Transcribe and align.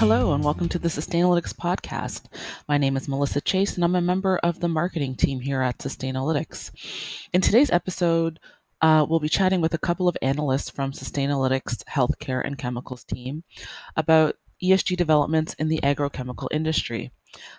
Hello, 0.00 0.32
and 0.32 0.42
welcome 0.42 0.66
to 0.70 0.78
the 0.78 0.88
Sustainalytics 0.88 1.52
podcast. 1.52 2.22
My 2.66 2.78
name 2.78 2.96
is 2.96 3.06
Melissa 3.06 3.42
Chase, 3.42 3.74
and 3.74 3.84
I'm 3.84 3.94
a 3.94 4.00
member 4.00 4.38
of 4.38 4.58
the 4.58 4.66
marketing 4.66 5.14
team 5.14 5.40
here 5.40 5.60
at 5.60 5.76
Sustainalytics. 5.76 6.70
In 7.34 7.42
today's 7.42 7.70
episode, 7.70 8.40
uh, 8.80 9.04
we'll 9.06 9.20
be 9.20 9.28
chatting 9.28 9.60
with 9.60 9.74
a 9.74 9.78
couple 9.78 10.08
of 10.08 10.16
analysts 10.22 10.70
from 10.70 10.92
Sustainalytics 10.92 11.84
Healthcare 11.84 12.40
and 12.42 12.56
Chemicals 12.56 13.04
team 13.04 13.44
about 13.94 14.36
ESG 14.64 14.96
developments 14.96 15.52
in 15.58 15.68
the 15.68 15.80
agrochemical 15.82 16.48
industry. 16.50 17.12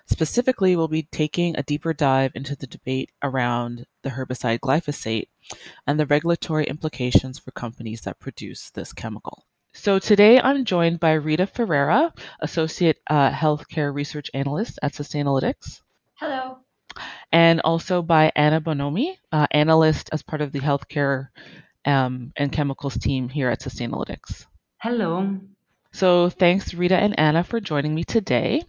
Specifically, 0.07 0.75
we'll 0.75 0.87
be 0.87 1.03
taking 1.03 1.55
a 1.55 1.61
deeper 1.61 1.93
dive 1.93 2.31
into 2.33 2.55
the 2.55 2.65
debate 2.65 3.11
around 3.21 3.85
the 4.01 4.09
herbicide 4.09 4.61
glyphosate 4.61 5.27
and 5.85 5.99
the 5.99 6.07
regulatory 6.07 6.65
implications 6.65 7.37
for 7.37 7.51
companies 7.51 8.01
that 8.01 8.19
produce 8.19 8.71
this 8.71 8.93
chemical. 8.93 9.45
So 9.73 9.99
today 9.99 10.39
I'm 10.39 10.65
joined 10.65 10.99
by 10.99 11.13
Rita 11.13 11.47
Ferreira, 11.47 12.13
Associate 12.41 12.97
uh, 13.07 13.31
Healthcare 13.31 13.93
Research 13.93 14.29
Analyst 14.33 14.77
at 14.81 14.91
Sustainalytics. 14.91 15.81
Hello. 16.15 16.57
And 17.31 17.61
also 17.61 18.01
by 18.01 18.33
Anna 18.35 18.59
Bonomi, 18.59 19.17
uh, 19.31 19.47
Analyst 19.51 20.09
as 20.11 20.23
part 20.23 20.41
of 20.41 20.51
the 20.51 20.59
Healthcare 20.59 21.29
um, 21.85 22.33
and 22.35 22.51
Chemicals 22.51 22.97
team 22.97 23.29
here 23.29 23.49
at 23.49 23.61
Sustainalytics. 23.61 24.45
Hello. 24.77 25.39
So 25.93 26.29
thanks, 26.29 26.73
Rita 26.73 26.97
and 26.97 27.17
Anna, 27.17 27.43
for 27.43 27.61
joining 27.61 27.95
me 27.95 28.03
today. 28.03 28.63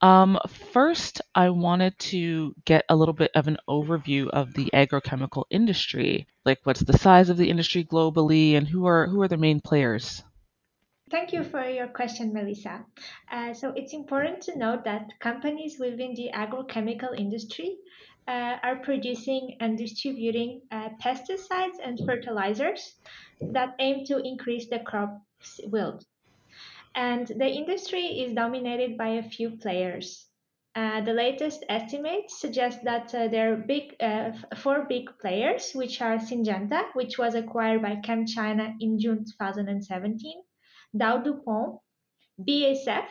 Um, 0.00 0.38
first, 0.72 1.20
I 1.34 1.50
wanted 1.50 1.98
to 1.98 2.54
get 2.64 2.86
a 2.88 2.96
little 2.96 3.12
bit 3.14 3.30
of 3.34 3.46
an 3.46 3.58
overview 3.68 4.28
of 4.28 4.54
the 4.54 4.70
agrochemical 4.72 5.44
industry. 5.50 6.26
Like, 6.46 6.60
what's 6.64 6.80
the 6.80 6.96
size 6.96 7.28
of 7.28 7.36
the 7.36 7.50
industry 7.50 7.84
globally, 7.84 8.54
and 8.54 8.66
who 8.66 8.86
are 8.86 9.06
who 9.06 9.20
are 9.20 9.28
the 9.28 9.36
main 9.36 9.60
players? 9.60 10.22
Thank 11.10 11.32
you 11.32 11.42
for 11.42 11.64
your 11.68 11.88
question, 11.88 12.32
Melissa. 12.32 12.84
Uh, 13.32 13.52
so 13.52 13.72
it's 13.74 13.92
important 13.92 14.42
to 14.42 14.56
note 14.56 14.84
that 14.84 15.18
companies 15.18 15.76
within 15.80 16.14
the 16.14 16.30
agrochemical 16.32 17.18
industry 17.18 17.78
uh, 18.28 18.58
are 18.62 18.76
producing 18.76 19.56
and 19.58 19.76
distributing 19.76 20.62
uh, 20.70 20.90
pesticides 21.02 21.78
and 21.82 21.98
fertilizers 22.06 22.94
that 23.40 23.74
aim 23.80 24.04
to 24.04 24.18
increase 24.18 24.68
the 24.68 24.78
crop's 24.78 25.58
yield. 25.72 26.04
And 26.94 27.26
the 27.26 27.48
industry 27.48 28.20
is 28.20 28.32
dominated 28.34 28.96
by 28.96 29.08
a 29.08 29.28
few 29.28 29.50
players. 29.56 30.26
Uh, 30.76 31.00
the 31.00 31.12
latest 31.12 31.64
estimates 31.68 32.40
suggest 32.40 32.84
that 32.84 33.12
uh, 33.12 33.26
there 33.26 33.52
are 33.52 33.56
big, 33.56 33.96
uh, 33.98 34.30
four 34.56 34.86
big 34.88 35.10
players, 35.20 35.72
which 35.72 36.00
are 36.00 36.18
Syngenta, 36.18 36.84
which 36.92 37.18
was 37.18 37.34
acquired 37.34 37.82
by 37.82 37.96
ChemChina 37.96 38.76
in 38.78 38.96
June 39.00 39.24
2017, 39.24 40.42
Dow 40.96 41.18
DuPont, 41.18 41.78
BASF, 42.40 43.08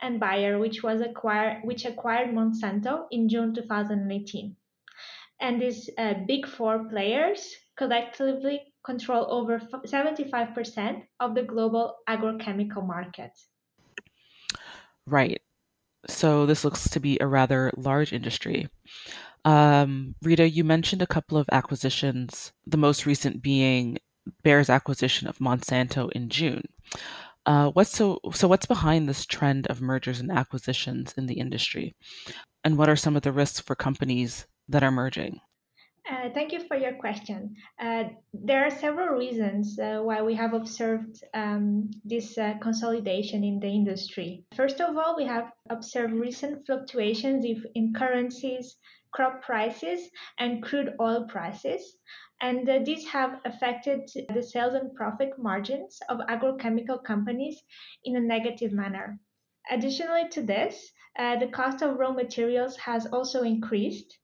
and 0.00 0.20
Bayer, 0.20 0.58
which 0.58 0.82
was 0.82 1.00
acquired 1.00 1.62
which 1.64 1.84
acquired 1.84 2.34
Monsanto 2.34 3.06
in 3.10 3.28
June 3.28 3.54
2018. 3.54 4.56
And 5.40 5.60
these 5.60 5.90
uh, 5.98 6.14
big 6.26 6.46
four 6.46 6.88
players 6.88 7.54
collectively 7.76 8.72
control 8.84 9.26
over 9.28 9.58
75% 9.58 11.02
of 11.20 11.34
the 11.34 11.42
global 11.42 11.96
agrochemical 12.08 12.86
market. 12.86 13.32
Right. 15.06 15.42
So 16.08 16.46
this 16.46 16.64
looks 16.64 16.88
to 16.90 17.00
be 17.00 17.18
a 17.20 17.26
rather 17.26 17.72
large 17.76 18.12
industry. 18.12 18.68
Um, 19.44 20.14
Rita, 20.22 20.48
you 20.48 20.64
mentioned 20.64 21.02
a 21.02 21.06
couple 21.06 21.36
of 21.36 21.48
acquisitions, 21.52 22.52
the 22.66 22.76
most 22.76 23.06
recent 23.06 23.42
being 23.42 23.98
Bayer's 24.42 24.70
acquisition 24.70 25.28
of 25.28 25.38
Monsanto 25.38 26.10
in 26.12 26.28
June. 26.28 26.64
Uh, 27.44 27.70
what's 27.70 27.90
so 27.90 28.18
so? 28.32 28.48
What's 28.48 28.66
behind 28.66 29.08
this 29.08 29.24
trend 29.24 29.68
of 29.68 29.80
mergers 29.80 30.18
and 30.20 30.32
acquisitions 30.32 31.14
in 31.16 31.26
the 31.26 31.38
industry, 31.38 31.94
and 32.64 32.76
what 32.76 32.88
are 32.88 32.96
some 32.96 33.14
of 33.14 33.22
the 33.22 33.32
risks 33.32 33.60
for 33.60 33.76
companies 33.76 34.46
that 34.68 34.82
are 34.82 34.90
merging? 34.90 35.40
Uh, 36.08 36.28
thank 36.34 36.52
you 36.52 36.60
for 36.68 36.76
your 36.76 36.94
question. 36.94 37.54
Uh, 37.80 38.04
there 38.32 38.64
are 38.64 38.70
several 38.70 39.16
reasons 39.16 39.76
uh, 39.78 39.98
why 40.00 40.22
we 40.22 40.34
have 40.34 40.54
observed 40.54 41.22
um, 41.34 41.90
this 42.04 42.38
uh, 42.38 42.54
consolidation 42.60 43.42
in 43.42 43.58
the 43.58 43.68
industry. 43.68 44.44
First 44.54 44.80
of 44.80 44.96
all, 44.96 45.16
we 45.16 45.24
have 45.24 45.50
observed 45.68 46.14
recent 46.14 46.64
fluctuations 46.64 47.44
in 47.74 47.92
currencies, 47.92 48.76
crop 49.10 49.42
prices, 49.42 50.08
and 50.38 50.62
crude 50.62 50.94
oil 51.00 51.26
prices, 51.26 51.96
and 52.40 52.68
uh, 52.68 52.78
these 52.84 53.06
have 53.08 53.40
affected 53.44 54.10
the 54.34 54.42
sales 54.42 54.74
and 54.74 54.94
profit 54.94 55.38
margins 55.38 56.00
of 56.08 56.18
agrochemical 56.28 57.02
companies 57.02 57.62
in 58.04 58.16
a 58.16 58.20
negative 58.20 58.72
manner. 58.72 59.18
Additionally 59.70 60.28
to 60.28 60.42
this, 60.42 60.92
uh, 61.18 61.36
the 61.36 61.48
cost 61.48 61.82
of 61.82 61.98
raw 61.98 62.12
materials 62.12 62.76
has 62.76 63.06
also 63.06 63.42
increased, 63.42 64.18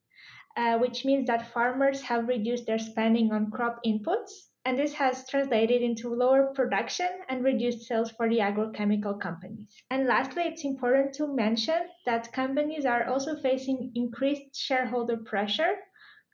uh, 0.56 0.78
which 0.78 1.04
means 1.04 1.26
that 1.26 1.52
farmers 1.52 2.02
have 2.02 2.28
reduced 2.28 2.66
their 2.66 2.78
spending 2.78 3.32
on 3.32 3.50
crop 3.50 3.80
inputs, 3.84 4.30
and 4.64 4.78
this 4.78 4.92
has 4.92 5.26
translated 5.28 5.82
into 5.82 6.14
lower 6.14 6.52
production 6.54 7.08
and 7.28 7.42
reduced 7.42 7.86
sales 7.86 8.10
for 8.12 8.28
the 8.28 8.38
agrochemical 8.38 9.18
companies. 9.18 9.82
And 9.90 10.06
lastly, 10.06 10.42
it's 10.44 10.64
important 10.64 11.14
to 11.14 11.34
mention 11.34 11.88
that 12.04 12.32
companies 12.32 12.84
are 12.84 13.08
also 13.08 13.36
facing 13.40 13.90
increased 13.94 14.54
shareholder 14.54 15.16
pressure 15.16 15.74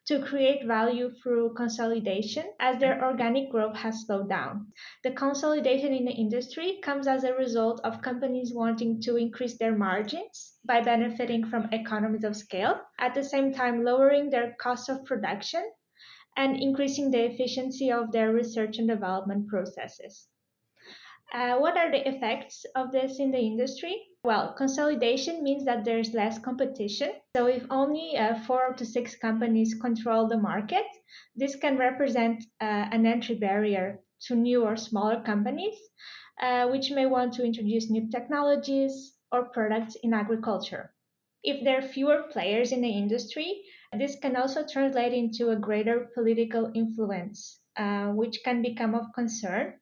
to 0.09 0.25
create 0.25 0.65
value 0.65 1.13
through 1.23 1.53
consolidation 1.53 2.47
as 2.61 2.81
their 2.81 3.05
organic 3.05 3.51
growth 3.51 3.77
has 3.77 4.07
slowed 4.07 4.27
down. 4.27 4.73
The 5.05 5.11
consolidation 5.11 5.93
in 5.93 6.07
the 6.07 6.13
industry 6.13 6.81
comes 6.83 7.07
as 7.07 7.25
a 7.25 7.35
result 7.35 7.83
of 7.85 8.01
companies 8.01 8.55
wanting 8.55 9.03
to 9.03 9.17
increase 9.17 9.59
their 9.59 9.77
margins 9.77 10.55
by 10.65 10.81
benefiting 10.81 11.45
from 11.45 11.69
economies 11.73 12.25
of 12.25 12.37
scale, 12.37 12.81
at 12.99 13.15
the 13.15 13.23
same 13.23 13.53
time 13.53 13.85
lowering 13.85 14.31
their 14.31 14.57
cost 14.59 14.89
of 14.89 15.05
production 15.05 15.63
and 16.39 16.57
increasing 16.57 17.11
the 17.11 17.27
efficiency 17.27 17.93
of 17.93 18.11
their 18.11 18.33
research 18.33 18.79
and 18.79 18.89
development 18.89 19.47
processes. 19.49 20.29
Uh, 21.35 21.59
what 21.59 21.77
are 21.77 21.91
the 21.91 22.09
effects 22.09 22.65
of 22.75 22.93
this 22.93 23.21
in 23.21 23.31
the 23.31 23.39
industry? 23.39 24.08
Well, 24.23 24.53
consolidation 24.53 25.43
means 25.43 25.65
that 25.65 25.85
there's 25.85 26.15
less 26.15 26.39
competition. 26.39 27.11
So, 27.35 27.47
if 27.47 27.67
only 27.69 28.17
uh, 28.17 28.39
four 28.45 28.73
to 28.75 28.85
six 28.85 29.17
companies 29.17 29.75
control 29.75 30.29
the 30.29 30.37
market, 30.39 30.87
this 31.35 31.57
can 31.57 31.77
represent 31.77 32.45
uh, 32.61 32.65
an 32.93 33.07
entry 33.07 33.35
barrier 33.35 33.99
to 34.27 34.37
new 34.37 34.63
or 34.65 34.77
smaller 34.77 35.21
companies, 35.23 35.75
uh, 36.41 36.69
which 36.69 36.93
may 36.93 37.07
want 37.07 37.33
to 37.35 37.45
introduce 37.45 37.91
new 37.91 38.09
technologies 38.09 39.17
or 39.33 39.49
products 39.51 39.97
in 39.97 40.15
agriculture. 40.15 40.95
If 41.43 41.65
there 41.65 41.79
are 41.79 41.83
fewer 41.83 42.23
players 42.31 42.71
in 42.71 42.81
the 42.83 42.91
industry, 42.91 43.65
this 43.93 44.15
can 44.15 44.37
also 44.37 44.65
translate 44.65 45.13
into 45.13 45.51
a 45.51 45.57
greater 45.57 46.09
political 46.15 46.71
influence, 46.73 47.61
uh, 47.77 48.13
which 48.13 48.45
can 48.45 48.63
become 48.63 48.95
of 48.95 49.13
concern 49.13 49.75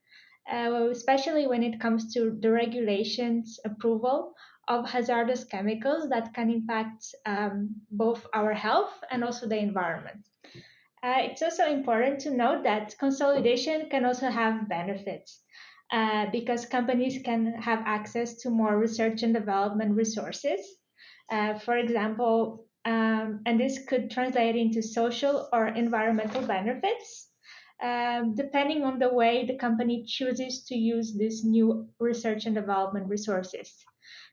uh, 0.53 0.89
especially 0.91 1.47
when 1.47 1.62
it 1.62 1.81
comes 1.81 2.12
to 2.15 2.37
the 2.41 2.51
regulations 2.51 3.59
approval 3.65 4.34
of 4.69 4.89
hazardous 4.89 5.45
chemicals 5.45 6.09
that 6.09 6.34
can 6.34 6.51
impact 6.51 7.15
um, 7.25 7.75
both 7.91 8.27
our 8.34 8.53
health 8.53 8.93
and 9.11 9.23
also 9.23 9.49
the 9.49 9.59
environment. 9.59 10.27
Uh, 11.03 11.19
it's 11.19 11.43
also 11.43 11.67
important 11.67 12.19
to 12.21 12.31
note 12.31 12.65
that 12.65 12.95
consolidation 12.99 13.89
can 13.91 14.05
also 14.05 14.29
have 14.29 14.69
benefits 14.69 15.43
uh, 15.93 16.27
because 16.33 16.67
companies 16.67 17.23
can 17.25 17.55
have 17.55 17.81
access 17.87 18.34
to 18.39 18.51
more 18.51 18.77
research 18.77 19.23
and 19.23 19.34
development 19.34 19.95
resources. 19.95 20.61
Uh, 21.31 21.59
for 21.59 21.77
example, 21.77 22.65
um, 22.84 23.41
and 23.47 23.59
this 23.61 23.84
could 23.87 24.11
translate 24.11 24.57
into 24.57 24.83
social 24.83 25.49
or 25.53 25.69
environmental 25.69 26.43
benefits 26.43 27.26
um, 27.83 28.34
depending 28.34 28.84
on 28.84 28.99
the 28.99 29.13
way 29.13 29.45
the 29.45 29.57
company 29.57 30.05
chooses 30.07 30.65
to 30.65 30.75
use 30.75 31.17
these 31.17 31.45
new 31.45 31.89
research 32.01 32.47
and 32.47 32.55
development 32.55 33.09
resources. 33.09 33.84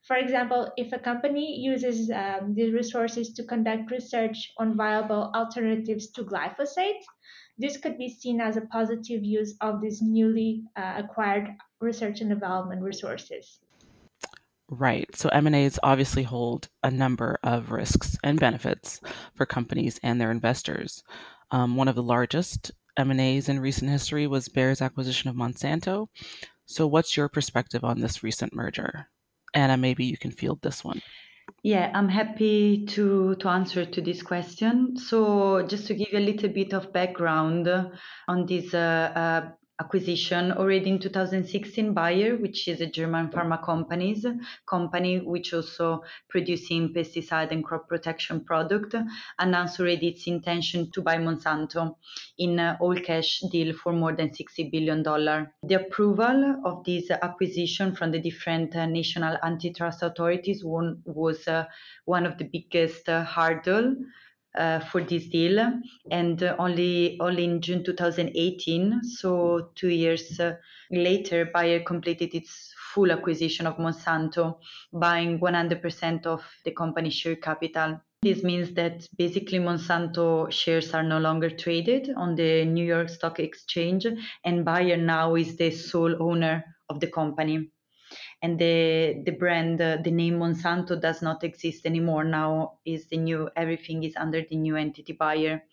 For 0.04 0.18
example, 0.18 0.72
if 0.78 0.92
a 0.92 1.00
company 1.00 1.60
uses 1.60 2.12
um, 2.12 2.54
these 2.54 2.74
resources 2.74 3.34
to 3.34 3.44
conduct 3.44 3.90
research 3.90 4.51
on 4.57 4.75
viable 4.75 5.31
alternatives 5.34 6.12
to 6.12 6.24
glyphosate, 6.24 7.01
this 7.57 7.78
could 7.78 7.98
be 7.98 8.10
seen 8.10 8.42
as 8.42 8.57
a 8.57 8.62
positive 8.62 9.24
use 9.24 9.56
of 9.62 9.81
these 9.81 10.01
newly 10.01 10.63
uh, 10.75 10.95
acquired 10.98 11.50
research 11.80 12.22
and 12.22 12.30
development 12.30 12.81
resources. 12.81 13.60
Right. 14.69 15.07
So 15.16 15.30
M&As 15.30 15.80
obviously 15.84 16.24
hold 16.24 16.68
a 16.84 16.90
number 16.90 17.38
of 17.44 17.72
risks 17.72 18.18
and 18.24 18.40
benefits 18.40 19.01
for 19.36 19.45
companies 19.45 20.00
and 20.01 20.19
their 20.19 20.31
investors. 20.31 21.04
Um, 21.51 21.75
one 21.75 21.88
of 21.88 21.95
the 21.95 22.04
largest 22.04 22.72
M&As 22.98 23.50
in 23.50 23.60
recent 23.60 23.90
history 23.90 24.28
was 24.28 24.48
Bayer's 24.48 24.81
acquisition 24.81 25.30
of 25.30 25.36
Monsanto. 25.36 26.07
So 26.66 26.88
what's 26.88 27.18
your 27.18 27.30
perspective 27.30 27.84
on 27.84 28.00
this 28.00 28.24
recent 28.24 28.54
merger? 28.54 29.07
Anna, 29.54 29.78
maybe 29.78 30.06
you 30.06 30.18
can 30.18 30.31
field 30.31 30.62
this 30.62 30.84
one. 30.84 31.01
Yeah, 31.63 31.92
I'm 31.94 32.10
happy 32.10 32.86
to, 32.88 33.36
to 33.36 33.50
answer 33.50 33.86
to 33.86 34.01
this 34.01 34.22
question. 34.22 34.98
So 34.98 35.66
just 35.68 35.88
to 35.88 35.94
give 35.94 36.07
you 36.12 36.19
a 36.19 36.28
little 36.28 36.50
bit 36.50 36.74
of 36.74 36.92
background 36.94 37.68
on 38.28 38.45
this 38.45 38.74
uh, 38.74 39.12
uh, 39.16 39.50
acquisition 39.83 40.51
already 40.53 40.89
in 40.89 41.00
2016 41.00 41.94
Bayer, 41.94 42.38
which 42.38 42.68
is 42.68 42.80
a 42.81 42.85
German 42.85 43.27
pharma 43.30 43.62
companies 43.63 44.25
company 44.65 45.19
which 45.19 45.53
also 45.53 46.03
producing 46.30 46.94
pesticide 46.94 47.51
and 47.51 47.63
crop 47.63 47.88
protection 47.88 48.44
product, 48.45 48.95
announced 49.39 49.80
already 49.80 50.07
its 50.07 50.27
intention 50.27 50.89
to 50.91 51.01
buy 51.01 51.18
Monsanto 51.18 51.95
in 52.38 52.59
all 52.80 52.95
cash 52.95 53.41
deal 53.51 53.74
for 53.74 53.94
more 53.94 54.13
than 54.13 54.33
60 54.33 54.69
billion 54.69 55.03
dollar. 55.03 55.51
The 55.63 55.75
approval 55.75 56.62
of 56.65 56.83
this 56.85 57.12
acquisition 57.12 57.95
from 57.95 58.12
the 58.12 58.19
different 58.19 58.74
national 58.75 59.38
antitrust 59.44 60.01
authorities 60.03 60.63
was 60.63 61.47
uh, 61.47 61.65
one 62.06 62.25
of 62.25 62.38
the 62.38 62.45
biggest 62.45 63.09
uh, 63.09 63.24
hurdle 63.24 63.95
uh, 64.55 64.79
for 64.79 65.01
this 65.01 65.27
deal, 65.27 65.59
and 66.11 66.44
uh, 66.44 66.55
only 66.59 67.17
only 67.19 67.44
in 67.44 67.61
June 67.61 67.83
2018, 67.83 69.03
so 69.03 69.69
two 69.75 69.89
years 69.89 70.39
uh, 70.39 70.55
later, 70.91 71.50
Bayer 71.53 71.79
completed 71.81 72.33
its 72.33 72.73
full 72.94 73.11
acquisition 73.11 73.65
of 73.65 73.77
Monsanto, 73.77 74.57
buying 74.91 75.39
100% 75.39 76.25
of 76.27 76.44
the 76.65 76.71
company 76.71 77.09
share 77.09 77.35
capital. 77.35 78.00
This 78.21 78.44
means 78.44 78.73
that 78.75 79.07
basically 79.17 79.59
Monsanto 79.59 80.51
shares 80.51 80.94
are 80.94 81.03
no 81.03 81.19
longer 81.19 81.49
traded 81.49 82.11
on 82.15 82.35
the 82.35 82.63
New 82.65 82.85
York 82.85 83.09
Stock 83.09 83.39
Exchange, 83.39 84.06
and 84.45 84.63
Bayer 84.63 84.97
now 84.97 85.35
is 85.35 85.57
the 85.57 85.71
sole 85.71 86.21
owner 86.21 86.63
of 86.89 86.99
the 86.99 87.07
company 87.07 87.69
and 88.42 88.60
the 88.60 89.21
the 89.25 89.31
brand 89.31 89.81
uh, 89.81 89.98
the 90.04 90.12
name 90.12 90.39
monsanto 90.39 91.00
does 91.00 91.21
not 91.21 91.44
exist 91.44 91.86
anymore. 91.86 92.24
Now 92.24 92.80
is 92.86 93.07
the 93.07 93.18
new 93.18 93.50
everything 93.56 94.04
is 94.04 94.15
under 94.15 94.42
the 94.42 94.56
new 94.56 94.75
entity 94.75 95.13
Bayer 95.13 95.63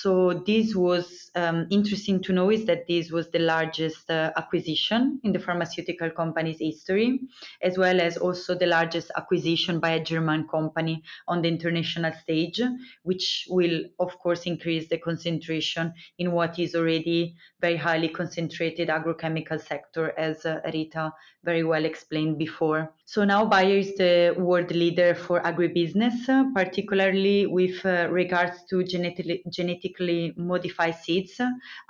so 0.00 0.42
this 0.46 0.74
was 0.74 1.30
um, 1.34 1.66
interesting 1.70 2.22
to 2.22 2.32
know 2.32 2.50
is 2.50 2.64
that 2.66 2.86
this 2.88 3.10
was 3.10 3.30
the 3.30 3.38
largest 3.38 4.10
uh, 4.10 4.32
acquisition 4.36 5.20
in 5.22 5.32
the 5.32 5.38
pharmaceutical 5.38 6.10
company's 6.10 6.58
history, 6.58 7.20
as 7.62 7.78
well 7.78 8.00
as 8.00 8.16
also 8.16 8.54
the 8.54 8.66
largest 8.66 9.10
acquisition 9.16 9.80
by 9.80 9.90
a 9.90 10.02
German 10.02 10.48
company 10.48 11.02
on 11.28 11.42
the 11.42 11.48
international 11.48 12.12
stage, 12.22 12.60
which 13.02 13.46
will 13.48 13.84
of 13.98 14.18
course 14.18 14.44
increase 14.44 14.88
the 14.88 14.98
concentration 14.98 15.92
in 16.18 16.32
what 16.32 16.58
is 16.58 16.74
already 16.74 17.34
very 17.60 17.76
highly 17.76 18.08
concentrated 18.08 18.88
agrochemical 18.88 19.60
sector, 19.60 20.12
as 20.18 20.44
uh, 20.44 20.60
Rita 20.72 21.12
very 21.44 21.64
well 21.64 21.84
explained 21.84 22.38
before. 22.38 22.92
So 23.04 23.24
now 23.24 23.44
Bayer 23.44 23.78
is 23.78 23.94
the 23.96 24.34
world 24.38 24.70
leader 24.70 25.14
for 25.14 25.40
agribusiness, 25.40 26.28
uh, 26.28 26.44
particularly 26.54 27.46
with 27.46 27.84
uh, 27.84 28.08
regards 28.10 28.64
to 28.70 28.84
genetically, 28.84 29.42
genetically 29.82 30.34
modified 30.36 30.96
seeds, 30.96 31.40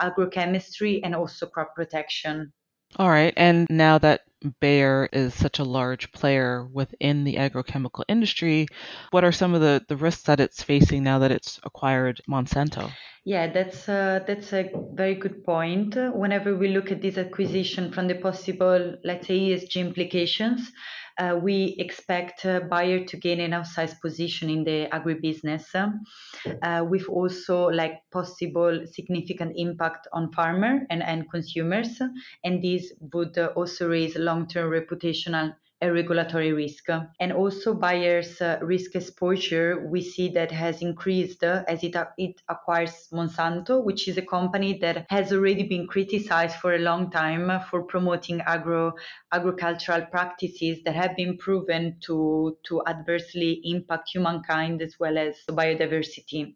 agrochemistry, 0.01 1.01
and 1.03 1.15
also 1.15 1.47
crop 1.47 1.75
protection. 1.75 2.53
All 2.97 3.09
right. 3.09 3.33
And 3.37 3.67
now 3.71 3.99
that 3.99 4.23
Bayer 4.61 5.09
is 5.13 5.35
such 5.35 5.59
a 5.59 5.65
large 5.65 6.13
player 6.13 6.67
within 6.67 7.25
the 7.25 7.37
agrochemical 7.37 8.05
industry, 8.09 8.67
what 9.11 9.25
are 9.25 9.33
some 9.33 9.55
of 9.55 9.61
the, 9.61 9.83
the 9.89 9.97
risks 9.97 10.25
that 10.25 10.41
it's 10.41 10.63
facing 10.63 11.03
now 11.03 11.21
that 11.21 11.31
it's 11.31 11.59
acquired 11.63 12.21
Monsanto? 12.29 12.91
Yeah, 13.25 13.53
that's 13.53 13.89
uh, 13.89 14.19
that's 14.27 14.53
a 14.53 14.69
very 14.95 15.15
good 15.15 15.45
point. 15.45 15.95
Whenever 15.95 16.57
we 16.57 16.69
look 16.69 16.91
at 16.91 17.01
this 17.01 17.19
acquisition 17.19 17.93
from 17.93 18.09
the 18.09 18.17
possible, 18.17 18.97
let's 19.05 19.29
say, 19.29 19.39
ESG 19.39 19.77
implications, 19.77 20.73
uh, 21.19 21.39
we 21.41 21.77
expect 21.79 22.45
Bayer 22.45 23.05
to 23.05 23.17
gain 23.17 23.41
an 23.41 23.53
outsized 23.53 24.01
position 24.01 24.51
in 24.51 24.65
the 24.65 24.89
agribusiness, 24.93 25.75
uh, 26.63 26.85
with 26.85 27.09
also 27.09 27.67
like 27.67 28.03
possible 28.11 28.85
significant 28.87 29.53
impact 29.57 30.09
on 30.13 30.33
farmer 30.33 30.87
and 30.91 31.03
end 31.03 31.31
consumers, 31.31 32.01
and 32.45 32.63
this 32.63 32.93
would 33.13 33.37
uh, 33.39 33.53
also 33.57 33.89
raise 33.89 34.17
long-term 34.17 34.71
reputational 34.71 35.55
a 35.83 35.93
regulatory 35.93 36.53
risk. 36.53 36.89
And 37.21 37.33
also 37.33 37.75
Bayer's 37.75 38.41
uh, 38.41 38.59
risk 38.63 38.95
exposure, 38.95 39.87
we 39.89 40.01
see 40.01 40.29
that 40.31 40.53
has 40.53 40.81
increased 40.81 41.43
uh, 41.43 41.65
as 41.67 41.83
it, 41.83 41.97
it 42.17 42.41
acquires 42.49 43.09
Monsanto, 43.13 43.85
which 43.85 44.07
is 44.07 44.17
a 44.17 44.23
company 44.23 44.79
that 44.79 45.07
has 45.11 45.33
already 45.33 45.65
been 45.65 45.89
criticized 45.89 46.57
for 46.57 46.75
a 46.75 46.79
long 46.79 47.11
time 47.11 47.61
for 47.69 47.83
promoting 47.83 48.41
agro 48.43 48.95
agricultural 49.33 50.07
practices 50.07 50.79
that 50.85 50.95
have 50.95 51.17
been 51.17 51.37
proven 51.37 51.97
to, 52.01 52.57
to 52.63 52.83
adversely 52.87 53.61
impact 53.65 54.11
humankind 54.13 54.81
as 54.81 54.95
well 55.01 55.19
as 55.19 55.37
biodiversity. 55.49 56.55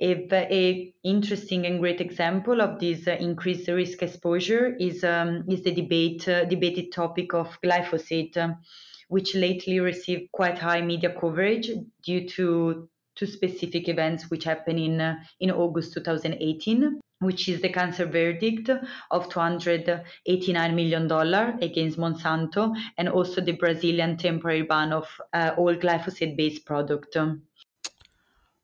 A, 0.00 0.28
a 0.32 0.94
interesting 1.04 1.66
and 1.66 1.80
great 1.80 2.00
example 2.00 2.60
of 2.60 2.80
this 2.80 3.06
uh, 3.06 3.12
increased 3.12 3.68
risk 3.68 4.02
exposure 4.02 4.76
is 4.78 5.04
um, 5.04 5.44
is 5.48 5.62
the 5.62 5.72
debate 5.72 6.26
uh, 6.28 6.44
debated 6.44 6.92
topic 6.92 7.34
of 7.34 7.58
glyphosate, 7.62 8.36
um, 8.36 8.56
which 9.08 9.34
lately 9.34 9.80
received 9.80 10.30
quite 10.32 10.58
high 10.58 10.80
media 10.80 11.14
coverage 11.18 11.70
due 12.02 12.26
to 12.28 12.88
two 13.14 13.26
specific 13.26 13.88
events 13.88 14.30
which 14.30 14.44
happened 14.44 14.78
in 14.78 15.00
uh, 15.00 15.16
in 15.40 15.50
August 15.50 15.92
2018 15.94 17.00
which 17.22 17.48
is 17.48 17.62
the 17.62 17.68
cancer 17.68 18.04
verdict 18.04 18.68
of 19.10 19.28
289 19.28 20.74
million 20.74 21.06
dollar 21.06 21.56
against 21.62 21.98
Monsanto 21.98 22.74
and 22.98 23.08
also 23.08 23.40
the 23.40 23.52
Brazilian 23.52 24.16
temporary 24.16 24.62
ban 24.62 24.92
of 24.92 25.06
uh, 25.32 25.52
all 25.56 25.74
glyphosate 25.74 26.36
based 26.36 26.66
product. 26.66 27.16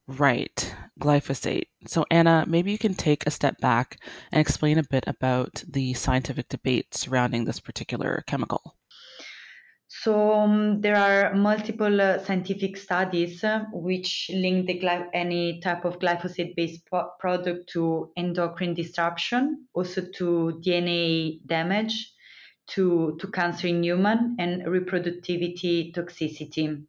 Right, 0.08 0.75
glyphosate. 0.99 1.66
So, 1.87 2.06
Anna, 2.10 2.46
maybe 2.49 2.72
you 2.72 2.78
can 2.78 2.94
take 2.94 3.26
a 3.26 3.31
step 3.31 3.58
back 3.58 3.99
and 4.32 4.40
explain 4.40 4.78
a 4.78 4.82
bit 4.82 5.05
about 5.06 5.62
the 5.69 5.93
scientific 5.93 6.49
debate 6.49 6.94
surrounding 6.94 7.44
this 7.44 7.60
particular 7.60 8.25
chemical. 8.26 8.75
So, 9.88 10.32
um, 10.32 10.81
there 10.81 10.96
are 10.96 11.34
multiple 11.34 12.00
uh, 12.00 12.25
scientific 12.25 12.78
studies 12.78 13.44
uh, 13.44 13.64
which 13.70 14.31
link 14.32 14.70
gly- 14.81 15.10
any 15.12 15.60
type 15.60 15.84
of 15.84 15.99
glyphosate 15.99 16.56
based 16.56 16.88
product 17.20 17.69
to 17.75 18.11
endocrine 18.16 18.72
disruption, 18.72 19.66
also 19.75 20.00
to 20.14 20.58
DNA 20.64 21.40
damage, 21.46 22.14
to, 22.69 23.19
to 23.20 23.31
cancer 23.31 23.66
in 23.66 23.82
human, 23.82 24.37
and 24.38 24.62
reproductivity 24.62 25.93
toxicity. 25.94 26.87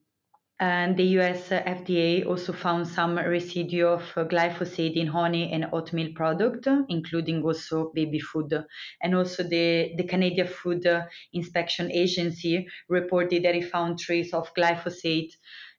And 0.62 0.98
the 0.98 1.06
US 1.20 1.54
uh, 1.54 1.64
FDA 1.64 2.26
also 2.26 2.52
found 2.52 2.86
some 2.86 3.18
residue 3.18 3.86
of 3.86 4.04
uh, 4.18 4.26
glyphosate 4.26 4.96
in 4.98 5.08
honey 5.08 5.52
and 5.54 5.68
oatmeal 5.72 6.12
product, 6.14 6.68
including 6.90 7.44
also 7.44 7.92
baby 7.96 8.20
food. 8.20 8.54
And 9.02 9.16
also 9.16 9.44
the, 9.44 9.94
the 9.96 10.04
Canadian 10.04 10.48
Food 10.48 10.86
uh, 10.86 11.06
Inspection 11.32 11.90
Agency 11.92 12.68
reported 12.90 13.44
that 13.44 13.56
it 13.56 13.72
found 13.72 14.00
trace 14.00 14.34
of 14.34 14.54
glyphosate 14.54 15.32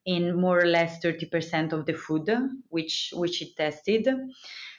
in 0.07 0.41
more 0.41 0.61
or 0.61 0.67
less 0.67 1.03
30% 1.05 1.73
of 1.73 1.87
the 1.87 1.93
food 1.93 2.31
which, 2.69 3.11
which 3.15 3.43
it 3.43 3.57
tested. 3.57 4.09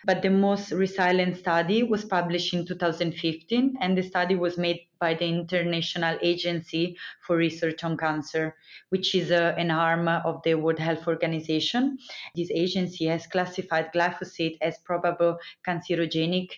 But 0.04 0.24
the 0.24 0.32
most 0.32 0.72
resilient 0.72 1.38
study 1.38 1.84
was 1.84 2.04
published 2.04 2.54
in 2.56 2.66
2015, 2.66 3.78
and 3.80 3.96
the 3.96 4.02
study 4.02 4.36
was 4.36 4.58
made 4.58 4.80
by 5.00 5.14
the 5.14 5.26
International 5.26 6.18
Agency 6.24 6.98
for 7.26 7.38
Research 7.38 7.84
on 7.84 7.98
Cancer, 7.98 8.56
which 8.90 9.14
is 9.14 9.32
uh, 9.32 9.54
an 9.58 9.70
arm 9.70 10.08
of 10.08 10.42
the 10.44 10.56
World 10.56 10.80
Health 10.80 11.08
Organization. 11.08 12.00
This 12.36 12.50
agency 12.52 13.06
has 13.06 13.28
classified 13.28 13.94
glyphosate 13.94 14.58
as 14.62 14.80
probable 14.80 15.38
cancerogenic 15.68 16.50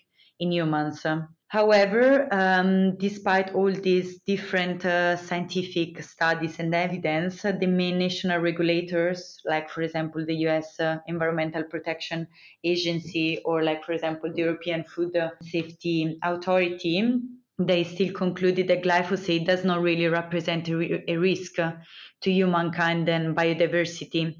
in 0.44 0.52
humans. 0.52 1.06
However, 1.48 2.28
um, 2.32 2.98
despite 2.98 3.54
all 3.54 3.72
these 3.72 4.20
different 4.22 4.84
uh, 4.86 5.18
scientific 5.18 6.02
studies 6.02 6.60
and 6.60 6.74
evidence, 6.74 7.44
the 7.44 7.68
main 7.68 8.00
national 8.00 8.40
regulators, 8.40 9.40
like 9.46 9.70
for 9.70 9.84
example 9.84 10.26
the 10.26 10.36
US 10.48 10.80
uh, 10.80 10.98
Environmental 11.08 11.64
Protection 11.64 12.28
Agency 12.64 13.40
or 13.46 13.64
like 13.64 13.84
for 13.86 13.94
example 13.94 14.34
the 14.34 14.42
European 14.42 14.84
Food 14.84 15.14
Safety 15.44 16.18
Authority, 16.24 17.22
they 17.60 17.84
still 17.84 18.12
concluded 18.14 18.68
that 18.68 18.84
glyphosate 18.84 19.46
does 19.46 19.64
not 19.64 19.84
really 19.84 20.08
represent 20.08 20.68
a, 20.70 21.12
a 21.12 21.18
risk 21.18 21.54
to 21.56 22.32
humankind 22.32 23.08
and 23.08 23.36
biodiversity 23.36 24.36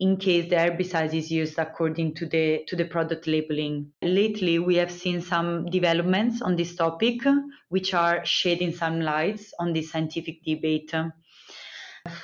in 0.00 0.16
case 0.16 0.50
the 0.50 0.56
herbicide 0.56 1.14
is 1.14 1.30
used 1.30 1.58
according 1.58 2.14
to 2.14 2.26
the 2.26 2.64
to 2.66 2.76
the 2.76 2.84
product 2.84 3.26
labeling. 3.26 3.92
Lately, 4.02 4.58
we 4.58 4.76
have 4.76 4.90
seen 4.90 5.20
some 5.20 5.66
developments 5.66 6.42
on 6.42 6.56
this 6.56 6.74
topic, 6.74 7.20
which 7.68 7.94
are 7.94 8.24
shedding 8.24 8.72
some 8.72 9.00
lights 9.00 9.52
on 9.60 9.72
this 9.72 9.92
scientific 9.92 10.42
debate. 10.44 10.92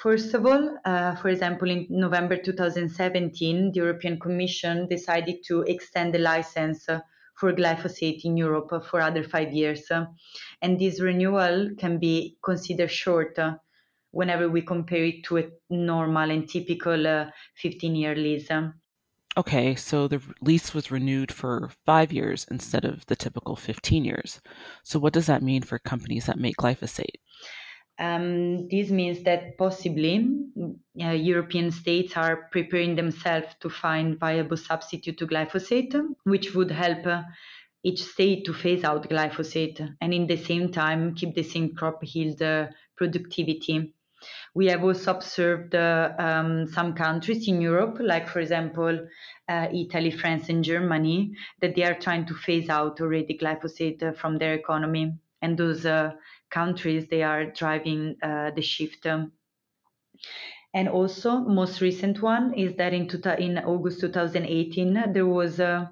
First 0.03 0.35
of 0.35 0.45
all, 0.45 0.79
uh, 0.85 1.15
for 1.17 1.29
example, 1.29 1.71
in 1.71 1.87
November 1.89 2.37
2017, 2.37 3.73
the 3.73 3.81
European 3.81 4.19
Commission 4.19 4.87
decided 4.89 5.37
to 5.47 5.63
extend 5.63 6.13
the 6.13 6.19
license 6.19 6.87
for 7.37 7.55
glyphosate 7.55 8.21
in 8.25 8.37
Europe 8.37 8.85
for 8.85 9.01
other 9.01 9.23
five 9.23 9.53
years. 9.53 9.91
And 10.61 10.79
this 10.79 11.01
renewal 11.01 11.71
can 11.79 11.99
be 11.99 12.37
considered 12.45 12.91
short 12.91 13.39
whenever 14.13 14.49
we 14.49 14.63
compare 14.63 15.05
it 15.05 15.25
to 15.25 15.39
a 15.39 15.49
normal 15.69 16.31
and 16.31 16.49
typical 16.49 17.07
uh, 17.07 17.27
15 17.57 17.95
year 17.95 18.15
lease. 18.15 18.49
Okay, 19.37 19.77
so 19.77 20.09
the 20.09 20.21
lease 20.41 20.75
was 20.75 20.91
renewed 20.91 21.31
for 21.31 21.71
five 21.87 22.13
years 22.13 22.47
instead 22.51 22.85
of 22.85 23.07
the 23.07 23.15
typical 23.15 23.55
15 23.55 24.05
years. 24.05 24.41
So, 24.83 24.99
what 24.99 25.13
does 25.13 25.27
that 25.27 25.43
mean 25.43 25.63
for 25.63 25.79
companies 25.79 26.27
that 26.27 26.39
make 26.39 26.57
glyphosate? 26.57 27.21
Um, 28.01 28.67
this 28.69 28.91
means 28.91 29.23
that 29.25 29.59
possibly 29.59 30.27
uh, 31.01 31.11
European 31.11 31.71
states 31.71 32.17
are 32.17 32.49
preparing 32.51 32.97
themselves 32.97 33.49
to 33.61 33.69
find 33.69 34.19
viable 34.19 34.57
substitute 34.57 35.19
to 35.19 35.27
glyphosate, 35.27 35.95
which 36.25 36.55
would 36.55 36.71
help 36.71 37.07
uh, 37.07 37.23
each 37.85 38.03
state 38.03 38.47
to 38.47 38.55
phase 38.55 38.85
out 38.85 39.09
glyphosate 39.09 39.97
and 40.01 40.15
in 40.15 40.27
the 40.27 40.37
same 40.37 40.73
time 40.73 41.15
keep 41.15 41.35
the 41.35 41.43
same 41.43 41.75
crop 41.75 42.01
yield 42.03 42.41
uh, 42.43 42.67
productivity. 42.97 43.95
We 44.55 44.67
have 44.67 44.83
also 44.83 45.13
observed 45.13 45.75
uh, 45.75 46.13
um, 46.19 46.67
some 46.69 46.95
countries 46.95 47.49
in 47.49 47.61
Europe, 47.61 47.99
like 48.01 48.29
for 48.29 48.41
example, 48.41 49.07
uh, 49.49 49.69
Italy, 49.73 50.11
France, 50.11 50.49
and 50.49 50.65
Germany, 50.65 51.33
that 51.61 51.75
they 51.75 51.85
are 51.85 51.99
trying 51.99 52.27
to 52.27 52.35
phase 52.35 52.69
out 52.69 53.01
already 53.01 53.39
glyphosate 53.39 54.03
uh, 54.03 54.13
from 54.13 54.39
their 54.39 54.55
economy. 54.55 55.15
And 55.43 55.57
those 55.57 55.87
uh, 55.87 56.13
countries, 56.51 57.07
they 57.09 57.23
are 57.23 57.47
driving 57.47 58.17
uh, 58.23 58.51
the 58.51 58.63
shift. 58.63 59.07
And 60.73 60.89
also, 60.89 61.41
most 61.41 61.81
recent 61.81 62.23
one 62.23 62.55
is 62.55 62.77
that 62.77 62.93
in, 62.93 63.09
two, 63.09 63.21
in 63.39 63.59
August 63.59 64.01
2018, 64.01 65.13
there 65.13 65.27
was 65.27 65.59
uh, 65.59 65.87